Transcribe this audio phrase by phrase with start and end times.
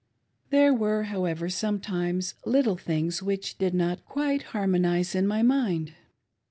[0.49, 5.93] There were, however, sometimes, little things which did not quite harmonise in my mind.